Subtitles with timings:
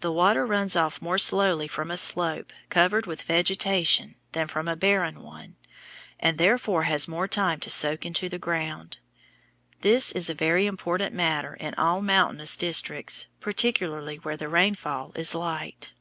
[0.00, 4.76] The water runs off more slowly from a slope covered with vegetation than from a
[4.76, 5.56] barren one,
[6.20, 8.98] and therefore has more time to soak into the ground.
[9.80, 15.34] This is a very important matter in all mountainous districts, particularly where the rainfall is
[15.34, 15.94] light.